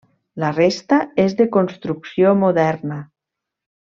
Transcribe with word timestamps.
La 0.43 0.47
resta 0.53 0.97
és 1.25 1.35
de 1.43 1.47
construcció 1.57 2.31
moderna. 2.45 2.99